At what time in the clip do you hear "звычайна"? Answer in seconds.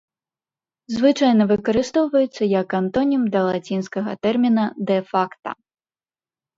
0.95-1.43